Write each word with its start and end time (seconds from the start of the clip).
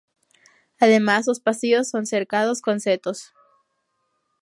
Además 0.79 1.25
sus 1.25 1.39
pasillos 1.41 1.87
son 1.89 2.07
cercados 2.07 2.63
con 2.63 2.79
setos. 2.79 3.33